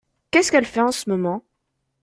Qu’est-ce 0.31 0.51
qu’elle 0.51 0.65
fait 0.65 0.81
en 0.81 0.91
ce 0.91 1.07
moment? 1.11 1.43